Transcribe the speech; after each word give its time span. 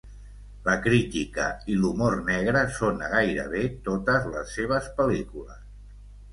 La 0.69 0.73
crítica 0.85 1.45
i 1.73 1.75
l'humor 1.83 2.17
negre 2.31 2.65
són 2.79 3.05
a 3.09 3.11
gairebé 3.13 3.63
totes 3.91 4.29
les 4.35 4.59
seves 4.59 4.93
pel·lícules. 4.99 5.65